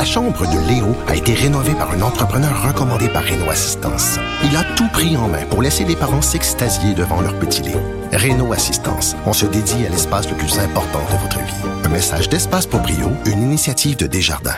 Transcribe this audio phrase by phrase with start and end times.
[0.00, 4.18] La chambre de Léo a été rénovée par un entrepreneur recommandé par Renault Assistance.
[4.42, 7.82] Il a tout pris en main pour laisser les parents s'extasier devant leur petit Léo.
[8.10, 11.68] Renault Assistance, on se dédie à l'espace le plus important de votre vie.
[11.84, 14.56] Un message d'Espace pour Brio, une initiative de Desjardins.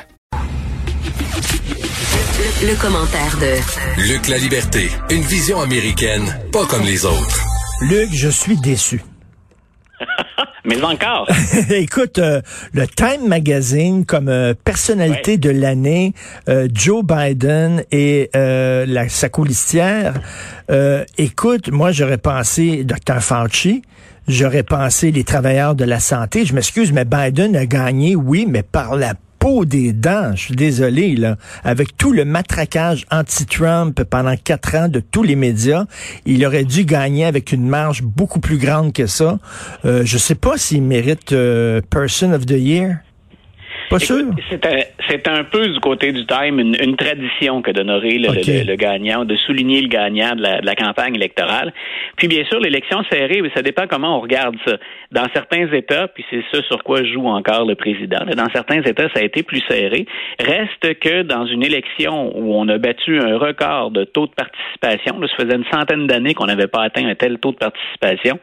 [2.62, 7.40] Le, commentaire de Luc La Liberté, une vision américaine, pas comme les autres.
[7.80, 9.02] Luc, je suis déçu.
[10.64, 11.28] Mais encore.
[11.70, 12.40] Écoute, euh,
[12.72, 16.14] le Time Magazine comme euh, personnalité de l'année,
[16.48, 20.14] euh, Joe Biden et la, sa coulistière.
[21.18, 23.82] écoute, moi j'aurais pensé Dr Fauci.
[24.28, 26.46] J'aurais pensé les travailleurs de la santé.
[26.46, 30.36] Je m'excuse, mais Biden a gagné, oui, mais par la peau des dents.
[30.36, 31.36] Je suis désolé, là.
[31.64, 35.86] Avec tout le matraquage anti-Trump pendant quatre ans de tous les médias,
[36.26, 39.40] il aurait dû gagner avec une marge beaucoup plus grande que ça.
[39.84, 42.98] Euh, je sais pas s'il mérite euh, Person of the Year.
[43.98, 49.80] C'est un, peu du côté du Time une, tradition que d'honorer le, gagnant, de souligner
[49.80, 51.72] le gagnant de la, campagne électorale.
[52.16, 54.76] Puis bien sûr, l'élection serrée, ça dépend comment on regarde ça.
[55.10, 59.08] Dans certains États, puis c'est ça sur quoi joue encore le président, dans certains États,
[59.14, 60.06] ça a été plus serré.
[60.40, 65.18] Reste que dans une élection où on a battu un record de taux de participation,
[65.20, 68.38] là, ça faisait une centaine d'années qu'on n'avait pas atteint un tel taux de participation,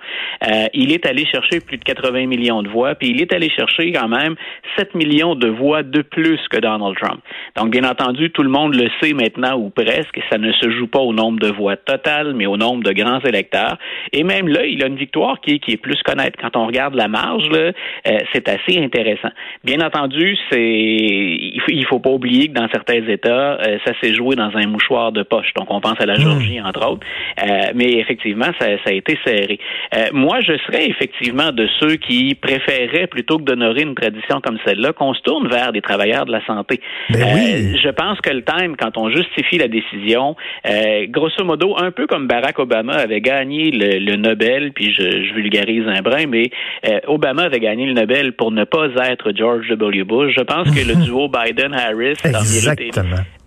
[0.47, 3.50] euh, il est allé chercher plus de 80 millions de voix, puis il est allé
[3.50, 4.36] chercher quand même
[4.78, 7.22] 7 millions de voix de plus que Donald Trump.
[7.56, 10.88] Donc, bien entendu, tout le monde le sait maintenant ou presque, ça ne se joue
[10.88, 13.78] pas au nombre de voix totales, mais au nombre de grands électeurs.
[14.14, 16.40] Et même là, il a une victoire qui est, qui est plus connaître.
[16.40, 17.72] Quand on regarde la marge, là,
[18.08, 19.30] euh, c'est assez intéressant.
[19.64, 24.14] Bien entendu, c'est il faut, faut pas oublier que dans certains États, euh, ça s'est
[24.14, 25.53] joué dans un mouchoir de poche.
[25.56, 26.22] Donc, on pense à la hmm.
[26.22, 27.06] Georgie, entre autres.
[27.42, 29.59] Euh, mais effectivement, ça, ça, a été serré.
[30.14, 34.94] moi, je serais effectivement de ceux qui préféraient, plutôt que d'honorer une tradition comme celle-là,
[34.94, 36.80] qu'on se tourne vers des travailleurs de la santé.
[37.09, 40.36] Ben euh, je pense que le Time, quand on justifie la décision,
[40.67, 45.84] euh, grosso modo, un peu comme Barack Obama avait gagné le, Nobel, puis je, vulgarise
[45.88, 46.50] un brin, mais
[46.88, 50.03] euh, Obama avait gagné le Nobel pour ne pas être George W.
[50.03, 50.34] Bush.
[50.38, 51.28] Je pense que le duo
[51.59, 52.20] Biden-Harris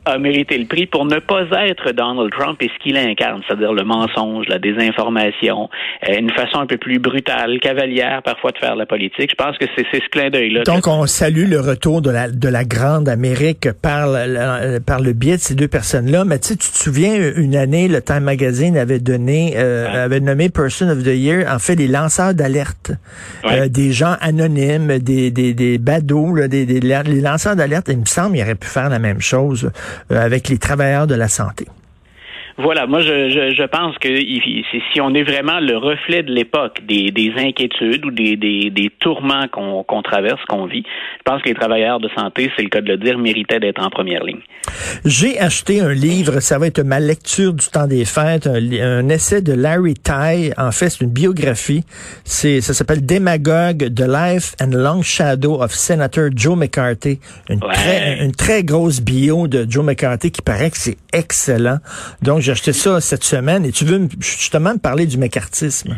[0.04, 3.72] a mérité le prix pour ne pas être Donald Trump et ce qu'il incarne, c'est-à-dire
[3.72, 5.68] le mensonge, la désinformation,
[6.08, 9.30] euh, une façon un peu plus brutale, cavalière parfois de faire la politique.
[9.30, 10.64] Je pense que c'est ce clin d'œil-là.
[10.64, 15.12] Donc, on salue le retour de la, de la grande Amérique par, le, par le
[15.12, 16.24] biais de ces deux personnes-là.
[16.24, 20.20] Mais tu sais, tu te souviens, une année, le Time Magazine avait donné, euh, avait
[20.20, 22.92] nommé Person of the Year, en fait, les lanceurs d'alerte.
[23.44, 27.88] Euh, des gens anonymes, des, des, des badauds, des, des, les lanceurs d'alerte.
[27.88, 29.70] Il me semble qu'il aurait pu faire la même chose euh,
[30.10, 31.66] avec les travailleurs de la santé.
[32.58, 34.08] Voilà, moi je, je, je pense que
[34.92, 38.90] si on est vraiment le reflet de l'époque, des, des inquiétudes ou des, des, des
[39.00, 40.84] tourments qu'on traverse, qu'on vit,
[41.18, 43.82] je pense que les travailleurs de santé, c'est le cas de le dire, méritaient d'être
[43.82, 44.40] en première ligne.
[45.04, 49.42] J'ai acheté un livre, ça va être ma lecture du temps des fêtes, un, essai
[49.42, 51.84] de Larry Ty, en fait c'est une biographie,
[52.24, 58.24] c'est ça s'appelle Démagogue, The Life and Long Shadow of Senator Joe McCarthy, une, très,
[58.24, 61.78] une très grosse bio de Joe McCarthy qui paraît que c'est excellent.
[62.22, 65.96] Donc j'ai acheté ça cette semaine et tu veux justement me parler du mécartisme.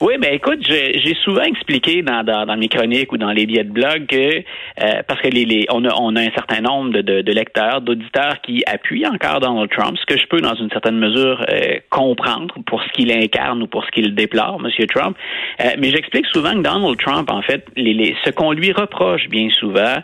[0.00, 4.06] Oui, ben écoute, j'ai souvent expliqué dans, mes chroniques ou dans les billets de blog
[4.06, 5.28] que euh, parce que
[5.72, 10.20] on, a, un certain nombre de, lecteurs, d'auditeurs qui appuient encore Donald Trump, ce que
[10.20, 13.90] je peux dans une certaine mesure euh, comprendre pour ce qu'il incarne ou pour ce
[13.90, 15.16] qu'il déplore, Monsieur Trump.
[15.60, 19.96] Euh, mais j'explique souvent que Donald Trump, en fait, ce qu'on lui reproche bien souvent,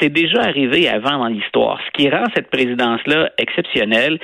[0.00, 1.80] c'est déjà arrivé avant dans l'histoire.
[1.86, 4.18] Ce qui rend cette présidence-là exceptionnelle,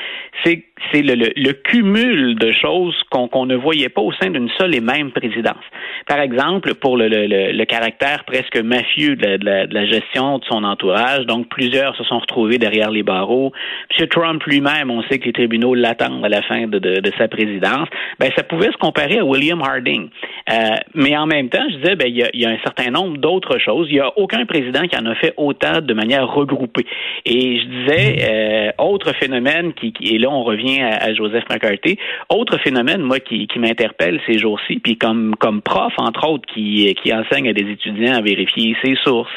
[0.45, 4.75] c'est c'est le, le, cumul de choses qu'on ne voyait pas au sein d'une seule
[4.75, 5.65] et même présidence.
[6.07, 10.65] Par exemple, pour le, le caractère presque mafieux de la, de, la, gestion de son
[10.65, 13.53] entourage, donc plusieurs se sont retrouvés derrière les barreaux.
[13.99, 14.07] M.
[14.09, 17.29] Trump lui-même, on sait que les tribunaux l'attendent à la fin de, de, de, sa
[17.29, 17.89] présidence.
[18.19, 20.09] Ben, ça pouvait se comparer à William Harding.
[20.51, 20.55] Euh,
[20.95, 23.19] mais en même temps, je disais, ben, il y a, y a un certain nombre
[23.19, 23.87] d'autres choses.
[23.91, 26.87] Il n'y a aucun président qui en a fait autant de manière regroupée.
[27.27, 31.99] Et je disais, euh, autre phénomène qui, qui, et là on revient à, Joseph McCarthy.
[32.29, 37.49] Autre phénomène, moi, qui, m'interpelle ces jours-ci, puis comme, comme prof, entre autres, qui, enseigne
[37.49, 39.33] à des étudiants à vérifier ses sources,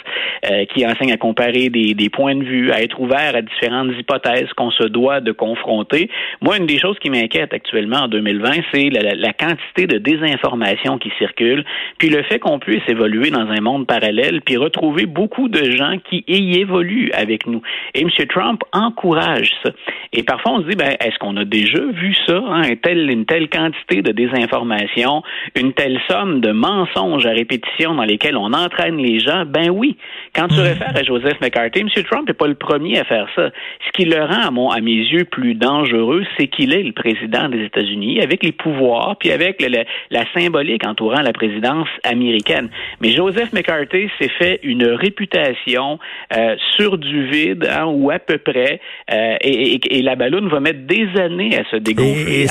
[0.50, 4.52] euh, qui enseigne à comparer des, points de vue, à être ouvert à différentes hypothèses
[4.56, 6.10] qu'on se doit de confronter.
[6.42, 10.98] Moi, une des choses qui m'inquiète actuellement en 2020, c'est la, la, quantité de désinformation
[11.00, 11.66] qui circule,
[11.98, 15.98] puis le fait qu'on puisse évoluer dans un monde parallèle, puis retrouver beaucoup de gens
[16.10, 17.62] qui y évoluent avec nous.
[17.94, 18.10] Et M.
[18.30, 19.72] Trump encourage ça.
[20.12, 23.10] Et parfois, on se dit, ben, est-ce qu'on a déjà vu ça, hein, une, telle,
[23.10, 25.24] une telle quantité de désinformation
[25.56, 29.96] une telle somme de mensonges à répétition dans lesquels on entraîne les gens, ben oui.
[30.36, 30.64] Quand tu hmm.
[30.64, 31.90] réfères à Joseph McCarthy, M.
[32.04, 33.52] Trump n'est pas le premier à faire ça.
[33.86, 36.92] Ce qui le rend, à, mon, à mes yeux, plus dangereux, c'est qu'il est le
[36.92, 39.66] président des États-Unis, avec les pouvoirs, puis avec
[40.12, 42.70] la symbolique entourant la présidence américaine.
[43.02, 46.00] Mais Joseph McCarthy s'est fait une réputation
[46.36, 48.80] euh, sur du vide, hein, ou à peu près,
[49.12, 52.48] euh, et, la balloune va mettre des années à se dégonfler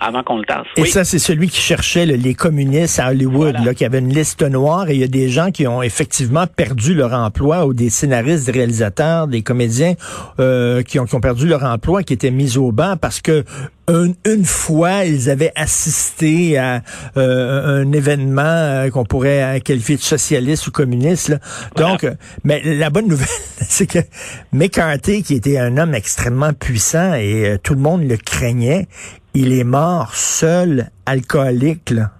[0.00, 0.66] avant qu'on le tasse.
[0.76, 4.42] Et ça, c'est celui qui cherchait les communistes à Hollywood, là, qui avait une liste
[4.42, 7.90] noire, et il y a des gens qui ont effectivement perdu leur emploi, ou des
[7.90, 9.94] scénaristes, des réalisateurs, des comédiens
[10.40, 13.44] euh, qui, ont, qui ont perdu leur emploi, qui étaient mis au banc parce que
[13.88, 16.82] une, fois, ils avaient assisté à
[17.16, 21.34] euh, un événement euh, qu'on pourrait qualifier de socialiste ou communiste.
[21.76, 22.14] Donc, euh,
[22.44, 23.28] mais la bonne nouvelle,
[23.60, 23.98] c'est que
[24.52, 28.88] McCarthy, qui était un homme extrêmement puissant et tout le monde le craignait,
[29.34, 31.90] il est mort seul, alcoolique.
[31.90, 32.12] Là.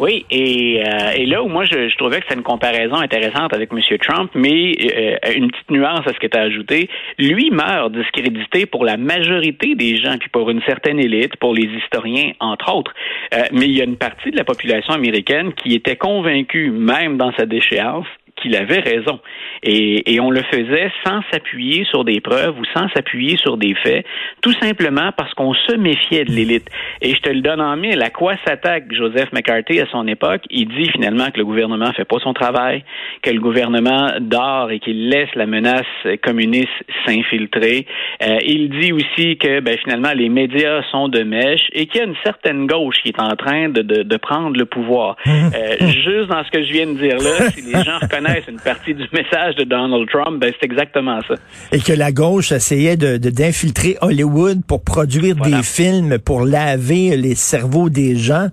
[0.00, 3.70] Oui, et, euh, et là où moi je, trouvais que c'était une comparaison intéressante avec
[3.72, 3.78] M.
[3.98, 8.66] Trump, mais euh, une petite nuance à ce que tu as ajouté, lui meurt discrédité
[8.66, 12.92] pour la majorité des gens, puis pour une certaine élite, pour les historiens entre autres.
[13.34, 17.16] Euh, mais il y a une partie de la population américaine qui était convaincue, même
[17.16, 18.06] dans sa déchéance,
[18.44, 19.20] qu'il avait raison.
[19.62, 23.74] Et, et, on le faisait sans s'appuyer sur des preuves ou sans s'appuyer sur des
[23.74, 24.04] faits,
[24.42, 26.68] tout simplement parce qu'on se méfiait de l'élite.
[27.00, 28.02] Et je te le donne en mille.
[28.02, 30.42] À quoi s'attaque Joseph McCarthy à son époque?
[30.50, 32.84] Il dit finalement que le gouvernement fait pas son travail,
[33.22, 35.86] que le gouvernement dort et qu'il laisse la menace
[36.22, 36.68] communiste
[37.06, 37.86] s'infiltrer.
[38.22, 42.04] Euh, il dit aussi que ben, finalement les médias sont de mèche et qu'il y
[42.04, 45.16] a une certaine gauche qui est en train de, de, de prendre le pouvoir.
[45.54, 48.50] Euh, juste dans ce que je viens de dire là, si les gens reconnaissent c'est
[48.50, 51.34] une partie du message de Donald Trump, ben, c'est exactement ça.
[51.72, 57.34] Et que la gauche essayait de, d'infiltrer Hollywood pour produire des films, pour laver les
[57.34, 58.48] cerveaux des gens.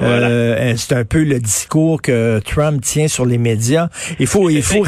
[0.00, 3.88] Euh, c'est un peu le discours que Trump tient sur les médias.
[4.18, 4.84] Il faut, il faut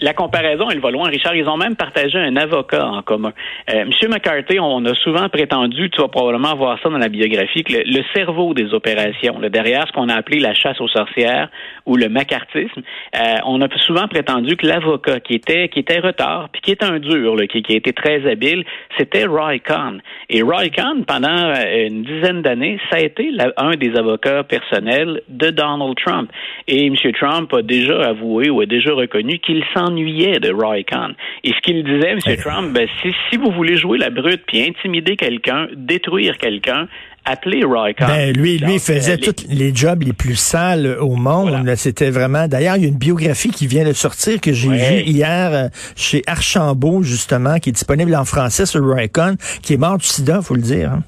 [0.00, 1.34] la, comparaison, elle va loin, Richard.
[1.34, 3.32] Ils ont même partagé un avocat en commun.
[3.72, 7.64] Euh, Monsieur McCarthy, on a souvent prétendu, tu vas probablement voir ça dans la biographie,
[7.64, 11.48] que le, cerveau des opérations, le derrière ce qu'on a appelé la chasse aux sorcières
[11.86, 12.82] ou le macartisme,
[13.16, 16.82] euh, on a souvent prétendu que l'avocat qui était qui était retard, puis qui est
[16.82, 18.64] un dur, qui, qui été très habile,
[18.98, 20.00] c'était Roy Cohn.
[20.28, 25.22] Et Roy Cohn, pendant euh, une dizaine d'années, ça a été un des avocats personnels
[25.28, 26.30] de Donald Trump.
[26.68, 26.94] Et M.
[27.18, 31.14] Trump a déjà avoué ou a déjà reconnu qu'il s'ennuyait de Roy Cohn.
[31.44, 32.18] Et ce qu'il disait, M.
[32.38, 36.88] Trump, ben, si, si vous voulez jouer la brute puis intimider quelqu'un, détruire quelqu'un,
[38.08, 41.72] Ben, lui, lui faisait tous les jobs les plus sales au monde.
[41.76, 42.48] C'était vraiment.
[42.48, 45.68] D'ailleurs, il y a une biographie qui vient de sortir que j'ai vue hier euh,
[45.96, 49.08] chez Archambault, justement, qui est disponible en français sur Roy
[49.62, 50.92] qui est mort du sida, faut le dire.
[50.92, 51.02] Hein.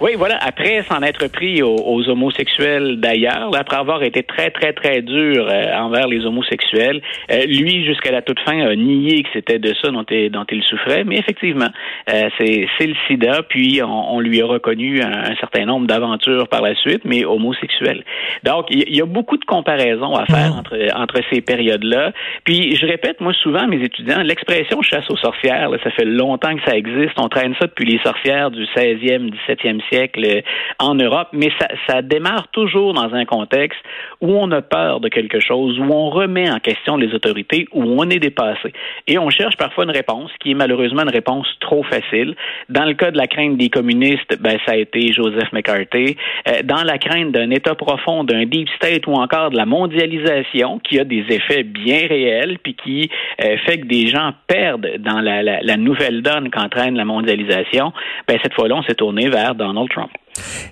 [0.00, 0.38] Oui, voilà.
[0.40, 5.74] Après s'en être pris aux, homosexuels d'ailleurs, après avoir été très, très, très dur euh,
[5.74, 7.02] envers les homosexuels,
[7.32, 10.46] euh, lui, jusqu'à la toute fin, a nié que c'était de ça dont, il, dont
[10.52, 11.02] il souffrait.
[11.02, 11.66] Mais effectivement,
[12.12, 13.42] euh, c'est le sida.
[13.48, 18.04] Puis on, lui a reconnu un, certain nombre d'aventures par la suite, mais homosexuel.
[18.44, 22.12] Donc, il y, a beaucoup de comparaisons à faire entre, entre ces périodes-là.
[22.44, 26.62] Puis, je répète, moi, souvent, mes étudiants, l'expression chasse aux sorcières, ça fait longtemps que
[26.64, 27.14] ça existe.
[27.18, 30.42] On traîne ça depuis les sorcières du 16e, 17e siècle
[30.78, 31.50] en Europe, mais
[31.86, 33.80] ça, démarre toujours dans un contexte
[34.20, 37.82] où on a peur de quelque chose, où on remet en question les autorités, où
[37.82, 38.72] on est dépassé.
[39.06, 42.34] Et on cherche parfois une réponse qui est malheureusement une réponse trop facile.
[42.68, 46.16] Dans le cas de la crainte des communistes, ben, ça a été Joseph McCarthy.
[46.48, 50.78] Euh, dans la crainte d'un État profond, d'un deep state ou encore de la mondialisation,
[50.80, 53.10] qui a des effets bien réels, puis qui
[53.42, 57.92] euh, fait que des gens perdent dans la nouvelle donne qu'entraîne la mondialisation,
[58.26, 60.10] ben, cette fois-là, on s'est tourné vers Donald Trump.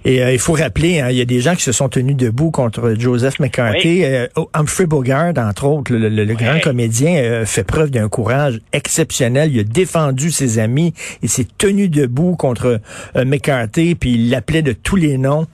[0.05, 2.17] Et euh, il faut rappeler, hein, il y a des gens qui se sont tenus
[2.17, 4.05] debout contre Joseph McCarthy.
[4.05, 9.53] Euh, Humphrey Bogart, entre autres, le, grand comédien, euh, fait preuve d'un courage exceptionnel.
[9.53, 10.95] Il a défendu ses amis.
[11.23, 12.81] Il s'est tenu debout contre
[13.15, 15.47] McCarthy, puis il l'appelait de tous les noms.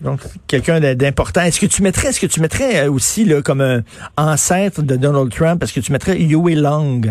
[0.00, 1.42] Donc, quelqu'un d'important.
[1.42, 3.82] Est-ce que tu mettrais, est-ce que tu mettrais aussi là, comme un
[4.16, 7.02] ancêtre de Donald Trump, est-ce que tu mettrais Huey Long?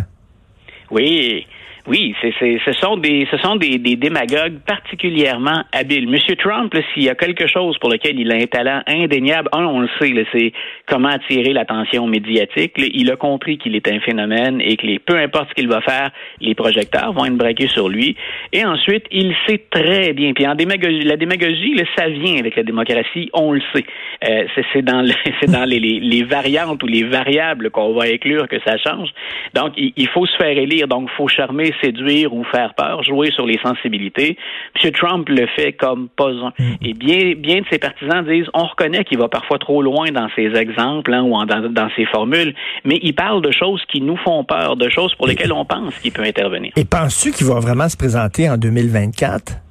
[0.90, 1.46] Oui,
[1.90, 6.08] oui, c'est, ce sont des ce sont des, des démagogues particulièrement habiles.
[6.08, 9.66] Monsieur Trump, s'il y a quelque chose pour lequel il a un talent indéniable, un,
[9.66, 10.54] on le sait, c'est
[10.88, 12.74] comment attirer l'attention médiatique.
[12.78, 15.82] il a compris qu'il est un phénomène et que les, peu importe ce qu'il va
[15.82, 18.16] faire, les projecteurs vont être braqués sur lui.
[18.54, 20.34] Et ensuite, il sait très bien.
[20.34, 23.86] Puis en démagogie, la démagogie, ça vient avec la démocratie, on le sait.
[24.30, 24.44] Euh,
[24.74, 25.04] c'est, dans,
[25.42, 29.10] c'est dans les, les, variantes ou les variables qu'on va inclure que ça change.
[29.56, 30.88] Donc, il, il faut se faire élire.
[30.88, 34.38] Donc, il faut charmer séduire ou faire peur, jouer sur les sensibilités.
[34.84, 34.92] M.
[34.92, 36.54] Trump le fait comme pas un.
[36.58, 36.76] Mm.
[36.84, 40.30] Et bien, bien de ses partisans disent, on reconnaît qu'il va parfois trop loin dans
[40.36, 42.54] ses exemples hein, ou dans, dans ses formules,
[42.86, 45.98] mais il parle de choses qui nous font peur, de choses pour lesquelles on pense
[46.00, 46.72] qu'il peut intervenir.
[46.76, 49.69] Et penses-tu qu'il va vraiment se présenter en 2024?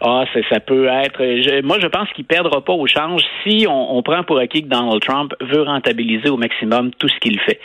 [0.00, 1.62] Ah, ça peut être.
[1.62, 5.02] moi, je pense qu'il perdra pas au change si on, prend pour acquis que Donald
[5.02, 7.58] Trump veut rentabiliser au maximum tout ce qu'il fait.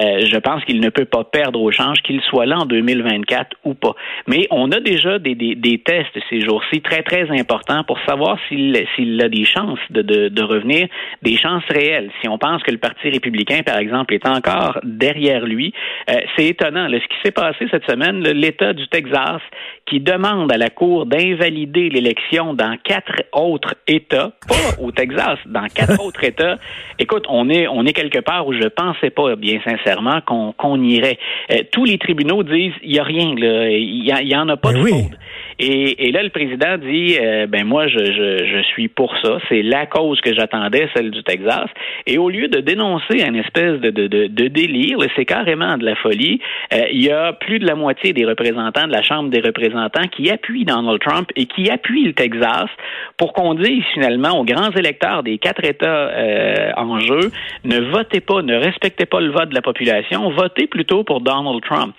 [0.00, 3.56] Euh, je pense qu'il ne peut pas perdre au change, qu'il soit là en 2024
[3.64, 3.94] ou pas.
[4.28, 8.38] Mais on a déjà des, des, des tests ces jours-ci très très importants pour savoir
[8.48, 8.76] s'il
[9.20, 10.86] a des chances de, de, de, revenir,
[11.22, 12.10] des chances réelles.
[12.20, 15.74] Si on pense que le Parti républicain, par exemple, est encore derrière lui,
[16.08, 16.88] euh, c'est étonnant.
[16.88, 19.42] ce qui s'est passé cette semaine, l'État du Texas
[19.86, 25.66] qui demande à la Cour d'invalider l'élection dans quatre autres États, pas au Texas, dans
[25.66, 26.58] quatre autres États,
[26.98, 31.18] écoute, on est, on est quelque part où je pensais pas, bien sincèrement, qu'on irait.
[31.52, 34.82] Euh, tous les tribunaux disent, il y a rien, il y, en a pas ben
[34.82, 35.18] de fraude.
[35.62, 39.38] Et, là, le président dit, euh, ben moi, je, je, suis pour ça.
[39.50, 41.66] C'est la cause que j'attendais, celle du Texas.
[42.06, 45.96] Et au lieu de dénoncer un espèce de, de, de, délire, c'est carrément de la
[45.96, 46.40] folie.
[46.72, 50.08] Euh, il y a plus de la moitié des représentants de la Chambre des représentants
[50.10, 52.70] qui appuient Donald Trump et qui appuient le Texas
[53.18, 57.30] pour qu'on dise finalement aux grands électeurs des quatre États euh, en jeu,
[57.64, 61.60] ne votez pas, ne respectez pas le vote de la population, votez plutôt pour Donald
[61.62, 61.94] Trump.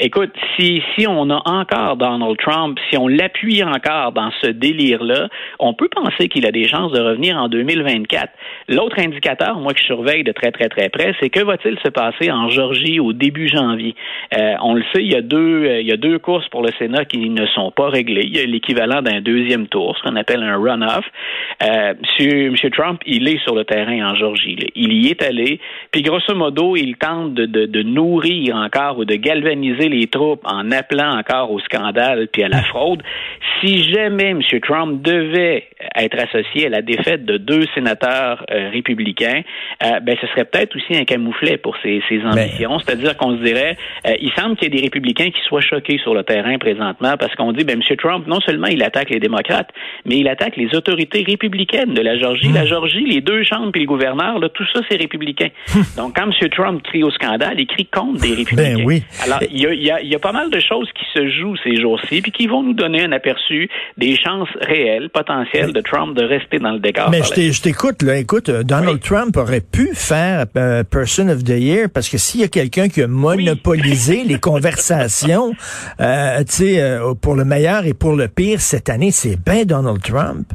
[0.00, 5.28] écoute, si, si on a encore Donald Trump, si on l'appuie encore dans ce délire-là,
[5.58, 8.32] on peut penser qu'il a des chances de revenir en 2024.
[8.68, 11.90] L'autre indicateur, moi que je surveille de très très très près, c'est que va-t-il se
[11.90, 13.94] passer en Georgie au début janvier?
[14.36, 16.62] Euh, On le sait, il y a deux euh, il y a deux courses pour
[16.62, 18.24] le Sénat qui ne sont pas réglées.
[18.24, 21.04] Il y a l'équivalent d'un deuxième tour, ce qu'on appelle un runoff.
[21.62, 24.56] Euh, monsieur, monsieur Trump, il est sur le terrain en Georgie.
[24.74, 29.88] Il y est allé, puis grosso modo, il tente de nourrir encore ou de galvaniser
[29.88, 33.02] les troupes en appelant encore au scandale puis à la fraude.
[33.60, 34.40] Si jamais M.
[34.62, 35.64] Trump devait
[35.96, 39.42] être associé à la défaite de deux sénateurs euh, républicains,
[39.84, 42.78] euh, ben ce serait peut-être aussi un camouflet pour ses, ses ambitions.
[42.80, 45.98] C'est-à-dire qu'on se dirait, euh, il semble qu'il y ait des républicains qui soient choqués
[45.98, 47.96] sur le terrain présentement parce qu'on dit, ben M.
[47.96, 49.70] Trump, non seulement il attaque les démocrates,
[50.04, 52.52] mais il attaque les autorités républicaines de la Georgie.
[52.52, 52.66] La hmm.
[52.66, 55.48] Georgie, les deux chambres et le gouverneur, là, tout ça, c'est républicain.
[55.74, 55.82] Hmm.
[55.96, 56.48] Donc, quand M.
[56.50, 58.76] Trump crie au scandale, il crie contre des républicains.
[58.76, 59.02] Ben oui.
[59.24, 61.56] Alors, il y a, y, a, y a pas mal de choses qui se jouent
[61.62, 66.16] ces jours-ci, puis qui vont nous donner un aperçu des chances réelles, potentielles de Trump
[66.16, 67.10] de rester dans le décor.
[67.10, 68.16] Mais je t'écoute, là.
[68.16, 72.40] Écoute, euh, Donald Trump aurait pu faire euh, Person of the Year parce que s'il
[72.40, 75.54] y a quelqu'un qui a monopolisé les conversations,
[76.00, 79.64] euh, tu sais, euh, pour le meilleur et pour le pire cette année, c'est bien
[79.64, 80.52] Donald Trump.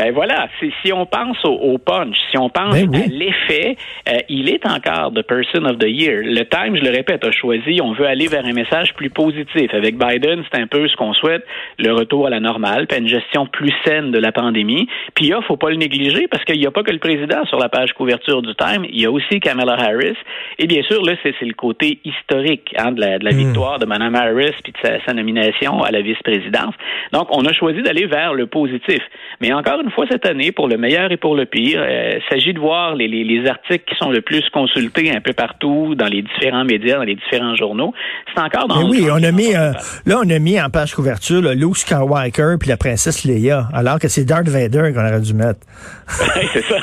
[0.00, 0.48] Ben voilà,
[0.82, 3.76] si on pense au, punch, si on pense ben à l'effet,
[4.08, 6.22] euh, il est encore the person of the year.
[6.24, 9.74] Le Time, je le répète, a choisi, on veut aller vers un message plus positif.
[9.74, 11.44] Avec Biden, c'est un peu ce qu'on souhaite,
[11.78, 14.88] le retour à la normale, puis une gestion plus saine de la pandémie.
[15.14, 17.58] Puis il faut pas le négliger parce qu'il n'y a pas que le président sur
[17.58, 20.16] la page couverture du Time, il y a aussi Kamala Harris.
[20.58, 23.36] Et bien sûr, là, c'est le côté historique hein, de la, de la hmm.
[23.36, 26.74] victoire de Mme Harris puis de sa, sa nomination à la vice-présidence.
[27.12, 29.00] Donc, on a choisi d'aller vers le positif.
[29.42, 31.80] Mais encore une fois cette année, pour le meilleur et pour le pire.
[31.82, 35.32] Euh, il s'agit de voir les, les, articles qui sont le plus consultés un peu
[35.32, 37.92] partout dans les différents médias, dans les différents journaux.
[38.34, 38.88] C'est encore dans.
[38.88, 39.72] oui, on a mis euh,
[40.06, 43.98] là, on a mis en page couverture le Luke Skywalker puis la princesse Leia, alors
[43.98, 45.60] que c'est Darth Vader qu'on aurait dû mettre.
[46.52, 46.76] c'est ça.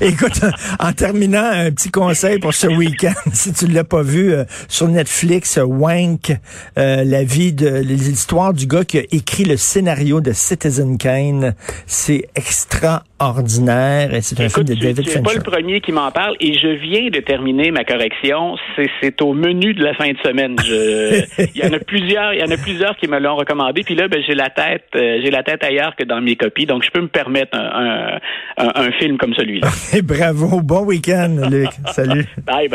[0.00, 0.40] Écoute,
[0.78, 4.88] en terminant, un petit conseil pour ce week-end, si tu l'as pas vu euh, sur
[4.88, 6.32] Netflix, Wank,
[6.76, 11.54] la vie de l'histoire du gars qui a écrit le scénario de Citizen Kane.
[11.86, 15.04] C'est extraordinaire et c'est un film de David Fincher.
[15.04, 18.56] Je suis pas le premier qui m'en parle et je viens de terminer ma correction.
[19.00, 20.56] C'est au menu de la fin de semaine.
[21.54, 23.82] il y en a plusieurs, il y en a plusieurs qui me l'ont recommandé.
[23.82, 26.66] Puis là, ben, j'ai la tête, euh, j'ai la tête ailleurs que dans mes copies,
[26.66, 28.18] donc je peux me permettre un,
[28.56, 29.68] un, un, film comme celui-là.
[30.02, 31.70] Bravo, bon week-end, Luc.
[31.92, 32.26] Salut.
[32.46, 32.68] bye.